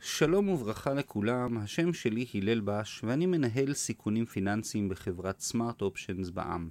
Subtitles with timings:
[0.00, 6.68] שלום וברכה לכולם, השם שלי הלל בש ואני מנהל סיכונים פיננסיים בחברת סמארט אופשנס בע"מ.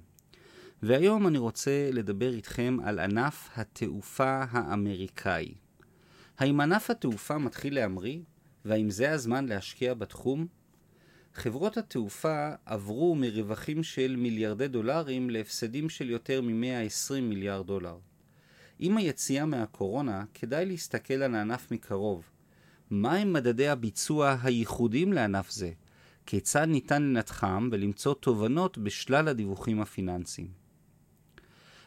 [0.82, 5.54] והיום אני רוצה לדבר איתכם על ענף התעופה האמריקאי.
[6.38, 8.18] האם ענף התעופה מתחיל להמריא?
[8.64, 10.46] והאם זה הזמן להשקיע בתחום?
[11.34, 17.98] חברות התעופה עברו מרווחים של מיליארדי דולרים להפסדים של יותר מ-120 מיליארד דולר.
[18.78, 22.37] עם היציאה מהקורונה כדאי להסתכל על הענף מקרוב.
[22.90, 25.70] מהם מדדי הביצוע הייחודיים לענף זה?
[26.26, 30.48] כיצד ניתן לנתחם ולמצוא תובנות בשלל הדיווחים הפיננסיים?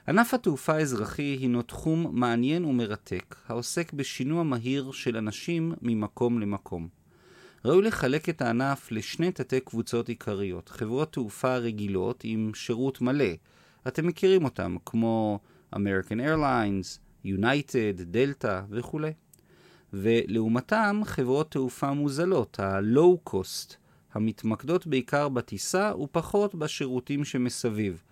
[0.08, 6.88] ענף התעופה האזרחי הינו תחום מעניין ומרתק, העוסק בשינוע מהיר של אנשים ממקום למקום.
[7.66, 13.34] ראוי לחלק את הענף לשני תתי קבוצות עיקריות, חברות תעופה רגילות עם שירות מלא,
[13.88, 15.40] אתם מכירים אותם, כמו
[15.76, 19.12] American Airlines, United, Delta וכולי.
[19.94, 23.76] ולעומתם חברות תעופה מוזלות, ה-low cost,
[24.14, 28.04] המתמקדות בעיקר בטיסה ופחות בשירותים שמסביב.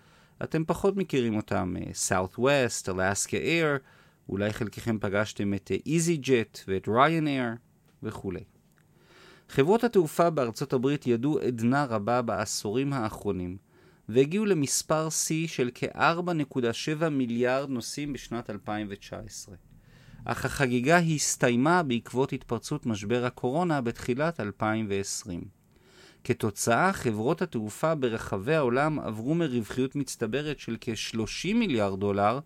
[0.43, 1.75] אתם פחות מכירים אותם,
[2.07, 3.79] Southwest, Alaska Air,
[4.29, 7.57] אולי חלקכם פגשתם את EasyJet ואת Ryanair
[8.03, 8.43] וכולי.
[9.49, 13.57] חברות התעופה בארצות הברית ידעו עדנה רבה בעשורים האחרונים,
[14.09, 19.68] והגיעו למספר שיא של כ-4.7 מיליארד נוסעים בשנת 2019.
[20.25, 25.43] אך החגיגה הסתיימה בעקבות התפרצות משבר הקורונה בתחילת 2020.
[26.23, 32.39] כתוצאה, חברות התעופה ברחבי העולם עברו מרווחיות מצטברת של כ-30 מיליארד דולר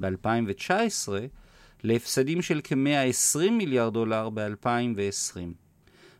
[0.00, 1.08] ב-2019
[1.84, 5.38] להפסדים של כ-120 מיליארד דולר ב-2020.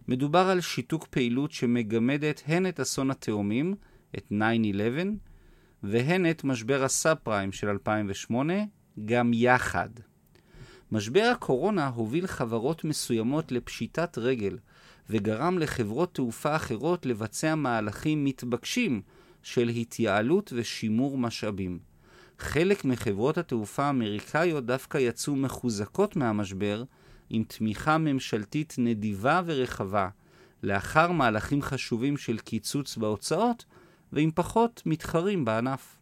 [0.08, 3.74] מדובר על שיתוק פעילות שמגמדת הן את אסון התאומים,
[4.18, 4.34] את 9-11,
[5.82, 8.54] והן את משבר הסאב פריים של 2008,
[9.04, 9.88] גם יחד.
[10.92, 14.58] משבר הקורונה הוביל חברות מסוימות לפשיטת רגל,
[15.10, 19.02] וגרם לחברות תעופה אחרות לבצע מהלכים מתבקשים
[19.42, 21.78] של התייעלות ושימור משאבים.
[22.38, 26.84] חלק מחברות התעופה האמריקאיות דווקא יצאו מחוזקות מהמשבר,
[27.30, 30.08] עם תמיכה ממשלתית נדיבה ורחבה,
[30.62, 33.64] לאחר מהלכים חשובים של קיצוץ בהוצאות,
[34.12, 35.97] ועם פחות מתחרים בענף.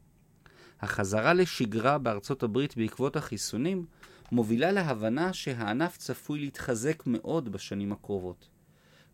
[0.86, 3.86] החזרה לשגרה בארצות הברית בעקבות החיסונים
[4.32, 8.48] מובילה להבנה שהענף צפוי להתחזק מאוד בשנים הקרובות.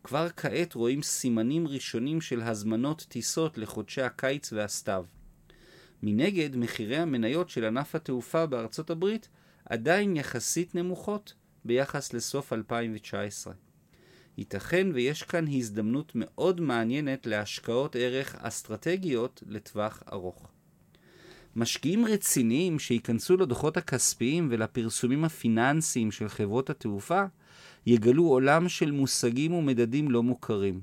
[0.04, 5.04] כבר כעת רואים סימנים ראשונים של הזמנות טיסות לחודשי הקיץ והסתיו.
[6.02, 9.28] מנגד, מחירי המניות של ענף התעופה בארצות הברית
[9.64, 11.34] עדיין יחסית נמוכות
[11.64, 13.52] ביחס לסוף 2019.
[14.38, 20.51] ייתכן ויש כאן הזדמנות מאוד מעניינת להשקעות ערך אסטרטגיות לטווח ארוך.
[21.56, 27.24] משקיעים רציניים שייכנסו לדוחות הכספיים ולפרסומים הפיננסיים של חברות התעופה
[27.86, 30.80] יגלו עולם של מושגים ומדדים לא מוכרים.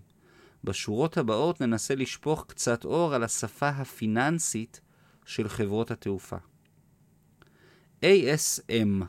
[0.63, 4.81] בשורות הבאות ננסה לשפוך קצת אור על השפה הפיננסית
[5.25, 6.37] של חברות התעופה.
[8.01, 9.03] ASM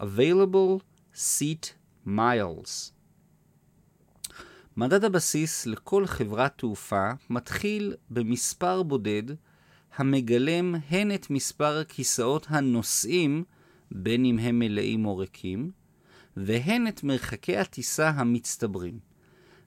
[0.00, 0.80] Available
[1.14, 1.66] Seat
[2.06, 2.90] Miles
[4.76, 9.22] מדד הבסיס לכל חברת תעופה מתחיל במספר בודד
[9.96, 13.44] המגלם הן את מספר הכיסאות הנוסעים,
[13.90, 15.70] בין אם הם מלאים או ריקים,
[16.36, 18.98] והן את מרחקי הטיסה המצטברים.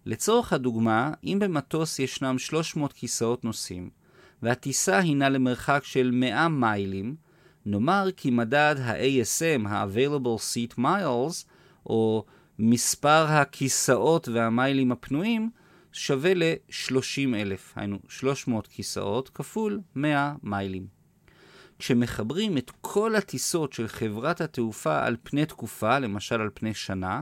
[0.05, 3.89] לצורך הדוגמה, אם במטוס ישנם 300 כיסאות נוסעים,
[4.41, 7.15] והטיסה הינה למרחק של 100 מיילים,
[7.65, 11.45] נאמר כי מדד ה-ASM, ה-Available Seat Miles,
[11.85, 12.25] או
[12.59, 15.49] מספר הכיסאות והמיילים הפנויים,
[15.97, 20.87] שווה ל-30,000, היינו 300 כיסאות כפול 100 מיילים.
[21.79, 27.21] כשמחברים את כל הטיסות של חברת התעופה על פני תקופה, למשל על פני שנה,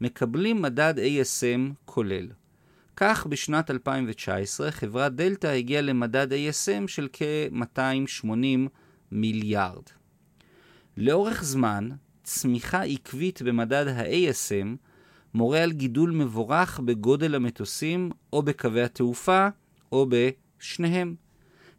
[0.00, 2.26] מקבלים מדד ASM כולל.
[2.96, 8.68] כך בשנת 2019 חברת דלתא הגיעה למדד ASM של כ-280
[9.12, 9.84] מיליארד.
[10.96, 11.88] לאורך זמן,
[12.22, 14.87] צמיחה עקבית במדד ה-ASM
[15.34, 19.48] מורה על גידול מבורך בגודל המטוסים או בקווי התעופה
[19.92, 21.14] או בשניהם.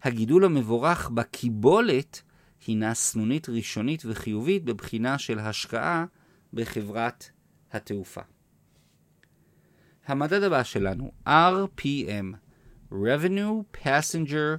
[0.03, 2.21] הגידול המבורך בקיבולת
[2.67, 6.05] הינה סנונית ראשונית וחיובית בבחינה של השקעה
[6.53, 7.29] בחברת
[7.71, 8.21] התעופה.
[10.05, 12.35] המדד הבא שלנו, RPM,
[12.91, 14.57] Revenue Passenger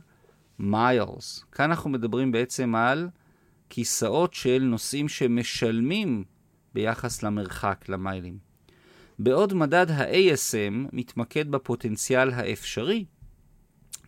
[0.61, 1.45] Miles.
[1.53, 3.09] כאן אנחנו מדברים בעצם על
[3.69, 6.25] כיסאות של נוסעים שמשלמים
[6.75, 8.50] ביחס למרחק, למיילים.
[9.23, 13.05] בעוד מדד ה-ASM מתמקד בפוטנציאל האפשרי,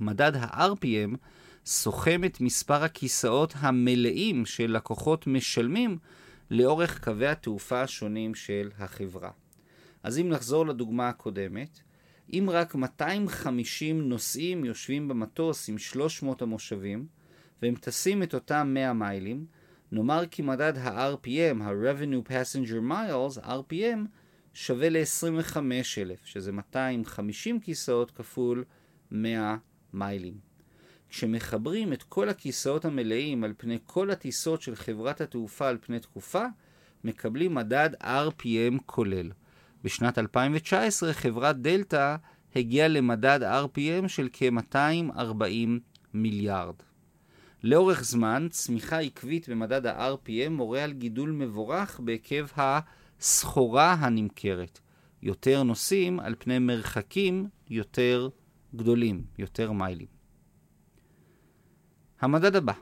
[0.00, 1.16] מדד ה-RPM
[1.66, 5.98] סוכם את מספר הכיסאות המלאים של לקוחות משלמים
[6.50, 9.30] לאורך קווי התעופה השונים של החברה.
[10.02, 11.80] אז אם נחזור לדוגמה הקודמת,
[12.32, 17.06] אם רק 250 נוסעים יושבים במטוס עם 300 המושבים,
[17.62, 19.46] והם טסים את אותם 100 מיילים,
[19.92, 24.21] נאמר כי מדד ה-RPM, ה-Revenue Passenger Miles, RPM,
[24.54, 28.64] שווה ל-25,000, שזה 250 כיסאות כפול
[29.10, 29.56] 100
[29.92, 30.52] מיילים.
[31.08, 36.44] כשמחברים את כל הכיסאות המלאים על פני כל הטיסות של חברת התעופה על פני תקופה,
[37.04, 39.30] מקבלים מדד RPM כולל.
[39.84, 42.16] בשנת 2019 חברת דלתא
[42.56, 45.68] הגיעה למדד RPM של כ-240
[46.14, 46.74] מיליארד.
[47.62, 52.52] לאורך זמן, צמיחה עקבית במדד ה-RPM מורה על גידול מבורך בהיקף
[53.22, 54.80] הסחורה הנמכרת.
[55.22, 58.28] יותר נוסעים על פני מרחקים יותר
[58.76, 60.06] גדולים, יותר מיילים.
[62.20, 62.72] המדד הבא,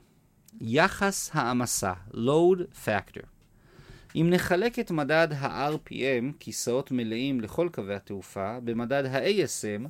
[0.61, 3.27] יחס העמסה, load factor.
[4.15, 9.89] אם נחלק את מדד ה-RPM, כיסאות מלאים לכל קווי התעופה, במדד ה-ASM,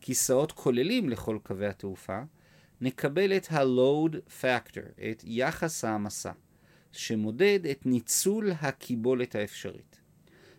[0.00, 2.20] כיסאות כוללים לכל קווי התעופה,
[2.80, 6.32] נקבל את ה-load factor, את יחס העמסה,
[6.92, 10.00] שמודד את ניצול הקיבולת האפשרית.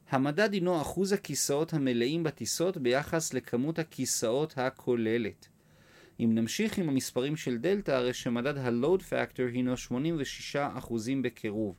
[0.09, 5.47] המדד הינו אחוז הכיסאות המלאים בטיסות ביחס לכמות הכיסאות הכוללת.
[6.19, 9.73] אם נמשיך עם המספרים של דלתא, הרי שמדד ה-load factor הינו
[10.53, 10.57] 86%
[11.23, 11.75] בקירוב,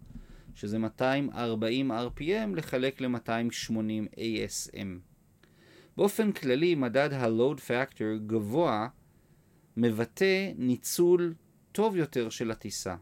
[0.54, 4.86] שזה 240 RPM לחלק ל-280 ASM.
[5.96, 8.88] באופן כללי, מדד ה-load factor גבוה
[9.76, 11.34] מבטא ניצול
[11.72, 12.94] טוב יותר של הטיסה.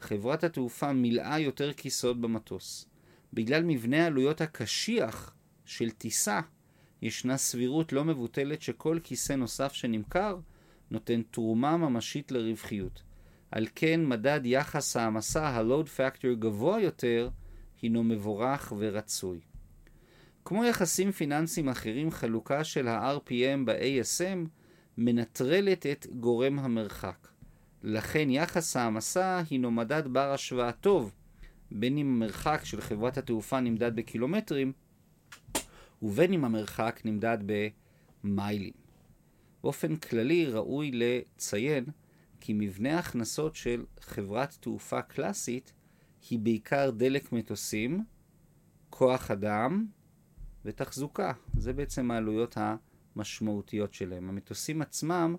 [0.00, 2.88] חברת התעופה מילאה יותר כיסאות במטוס.
[3.32, 6.40] בגלל מבנה העלויות הקשיח של טיסה,
[7.02, 10.38] ישנה סבירות לא מבוטלת שכל כיסא נוסף שנמכר
[10.90, 13.02] נותן תרומה ממשית לרווחיות.
[13.50, 17.28] על כן מדד יחס העמסה, ה-load factor גבוה יותר,
[17.82, 19.40] הינו מבורך ורצוי.
[20.44, 24.48] כמו יחסים פיננסיים אחרים, חלוקה של ה-RPM ב-ASM
[24.98, 27.28] מנטרלת את גורם המרחק.
[27.86, 31.14] לכן יחס העמסה הינו מדד בר השוואה טוב,
[31.70, 34.72] בין אם המרחק של חברת התעופה נמדד בקילומטרים,
[36.02, 37.38] ובין אם המרחק נמדד
[38.24, 38.72] במיילים.
[39.62, 41.84] באופן כללי ראוי לציין
[42.40, 45.72] כי מבנה ההכנסות של חברת תעופה קלאסית
[46.30, 48.04] היא בעיקר דלק מטוסים,
[48.90, 49.86] כוח אדם
[50.64, 51.32] ותחזוקה.
[51.56, 52.56] זה בעצם העלויות
[53.16, 54.28] המשמעותיות שלהם.
[54.28, 55.36] המטוסים עצמם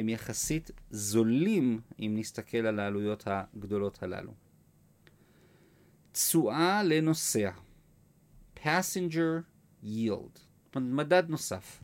[0.00, 4.32] הם יחסית זולים אם נסתכל על העלויות הגדולות הללו.
[6.12, 7.50] תשואה לנוסע
[8.56, 9.42] Passenger
[9.84, 10.38] Yield
[10.76, 11.80] מדד נוסף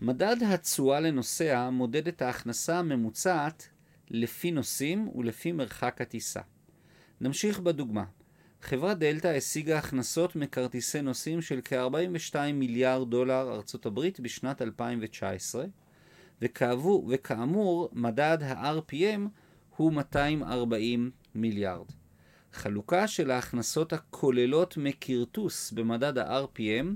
[0.00, 3.68] מדד התשואה לנוסע מודד את ההכנסה הממוצעת
[4.10, 6.40] לפי נוסעים ולפי מרחק הטיסה.
[7.20, 8.04] נמשיך בדוגמה.
[8.62, 15.64] חברת דלתא השיגה הכנסות מכרטיסי נוסעים של כ-42 מיליארד דולר ארצות הברית בשנת 2019,
[16.42, 19.20] וכאמור, וכאמור מדד ה-RPM
[19.76, 21.86] הוא 240 מיליארד.
[22.52, 26.86] חלוקה של ההכנסות הכוללות מכרטוס במדד ה-RPM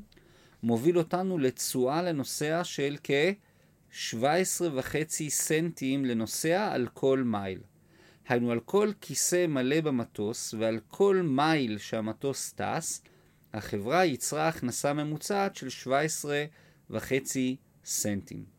[0.62, 7.60] מוביל אותנו לתשואה לנוסע של כ-17.5 סנטים לנוסע על כל מייל.
[8.28, 13.02] היינו על כל כיסא מלא במטוס ועל כל מייל שהמטוס טס,
[13.52, 15.90] החברה ייצרה הכנסה ממוצעת של
[16.90, 16.94] 17.5
[17.84, 18.57] סנטים.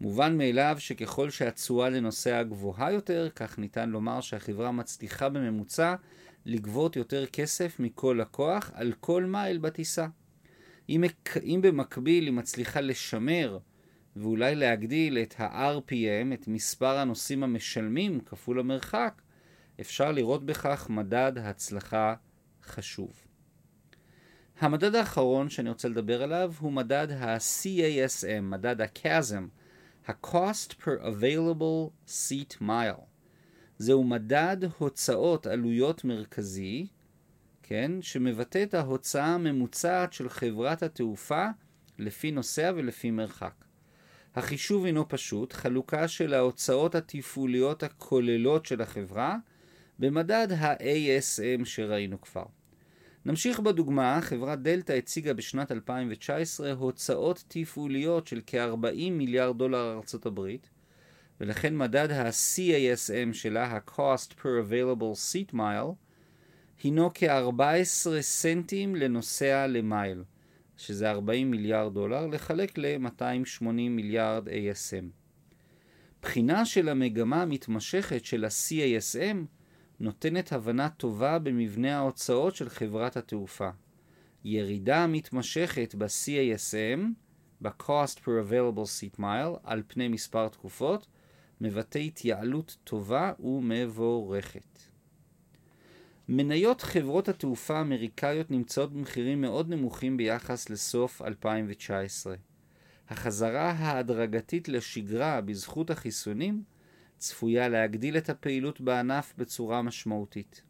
[0.00, 5.94] מובן מאליו שככל שהתשואה לנוסע גבוהה יותר, כך ניתן לומר שהחברה מצליחה בממוצע
[6.46, 10.06] לגבות יותר כסף מכל לקוח על כל מייל בטיסה.
[10.88, 11.04] אם,
[11.42, 13.58] אם במקביל היא מצליחה לשמר
[14.16, 19.22] ואולי להגדיל את ה-RPM, את מספר הנוסעים המשלמים כפול המרחק,
[19.80, 22.14] אפשר לראות בכך מדד הצלחה
[22.62, 23.12] חשוב.
[24.60, 29.59] המדד האחרון שאני רוצה לדבר עליו הוא מדד ה-CASM, מדד ה-CASM,
[30.08, 33.04] ה-Cost per Available Seat Mile.
[33.78, 36.86] זהו מדד הוצאות עלויות מרכזי,
[37.62, 41.46] כן, שמבטא את ההוצאה הממוצעת של חברת התעופה
[41.98, 43.54] לפי נוסע ולפי מרחק.
[44.34, 49.36] החישוב הינו פשוט, חלוקה של ההוצאות התפעוליות הכוללות של החברה
[49.98, 52.44] במדד ה-ASM שראינו כבר.
[53.24, 60.70] נמשיך בדוגמה, חברת דלתא הציגה בשנת 2019 הוצאות תפעוליות של כ-40 מיליארד דולר ארצות הברית,
[61.40, 65.94] ולכן מדד ה-CASM שלה, ה-Cost per Available Seat Mile,
[66.82, 70.24] הינו כ-14 סנטים לנוסע למייל,
[70.76, 75.04] שזה 40 מיליארד דולר, לחלק ל-280 מיליארד ASM.
[76.22, 79.59] בחינה של המגמה המתמשכת של ה-CASM
[80.00, 83.68] נותנת הבנה טובה במבנה ההוצאות של חברת התעופה.
[84.44, 87.00] ירידה מתמשכת ב-CASM,
[87.60, 91.06] ב-Cost per Available Seat Mile, על פני מספר תקופות,
[91.60, 94.78] מבטא התייעלות טובה ומבורכת.
[96.28, 102.34] מניות חברות התעופה האמריקאיות נמצאות במחירים מאוד נמוכים ביחס לסוף 2019.
[103.08, 106.62] החזרה ההדרגתית לשגרה בזכות החיסונים
[107.20, 110.62] צפויה להגדיל את הפעילות בענף בצורה משמעותית.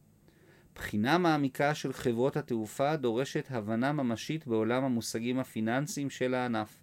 [0.75, 6.83] בחינה מעמיקה של חברות התעופה דורשת הבנה ממשית בעולם המושגים הפיננסיים של הענף.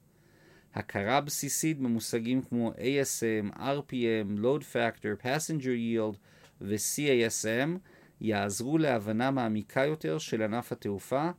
[0.74, 6.18] הכרה בסיסית במושגים כמו ASM, RPM, Load Factor, Passenger Yield
[6.62, 7.78] ו-CASM
[8.22, 11.30] יעזרו להבנה מעמיקה יותר של ענף התעופה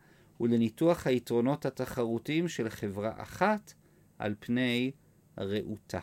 [0.40, 3.72] ולניתוח היתרונות התחרותיים של חברה אחת
[4.18, 4.90] על פני
[5.38, 6.00] רעותה.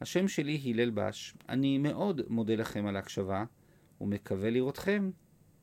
[0.00, 3.44] השם שלי הלל בש, אני מאוד מודה לכם על ההקשבה
[4.00, 5.10] ומקווה לראותכם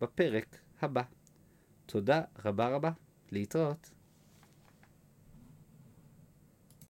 [0.02, 1.02] בפרק הבא.
[1.86, 2.92] תודה רבה רבה,
[3.32, 3.90] להתראות.